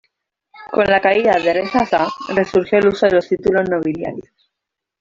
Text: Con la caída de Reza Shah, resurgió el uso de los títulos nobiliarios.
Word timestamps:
Con 0.71 0.85
la 0.85 0.99
caída 0.99 1.35
de 1.37 1.53
Reza 1.53 1.83
Shah, 1.85 2.07
resurgió 2.29 2.79
el 2.79 2.87
uso 2.87 3.05
de 3.05 3.11
los 3.11 3.27
títulos 3.29 3.69
nobiliarios. 3.69 4.33